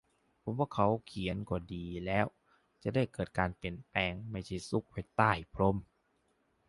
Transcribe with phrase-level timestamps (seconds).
[0.43, 2.25] ผมว่าเขาเขียนก็ดีแล้ว
[2.83, 5.75] จะได้เกิดการเปลี่ยนแปลง ไม่ใช่ซุกไว้ใต้พรม